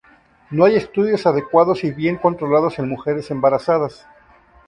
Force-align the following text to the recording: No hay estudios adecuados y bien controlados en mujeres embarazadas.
No 0.49 0.65
hay 0.65 0.77
estudios 0.77 1.27
adecuados 1.27 1.83
y 1.83 1.91
bien 1.91 2.17
controlados 2.17 2.79
en 2.79 2.89
mujeres 2.89 3.29
embarazadas. 3.29 4.07